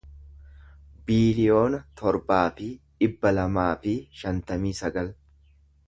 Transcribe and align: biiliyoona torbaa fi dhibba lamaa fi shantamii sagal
biiliyoona 1.09 1.81
torbaa 2.01 2.41
fi 2.61 2.71
dhibba 3.05 3.35
lamaa 3.39 3.71
fi 3.85 3.95
shantamii 4.23 4.77
sagal 4.85 5.15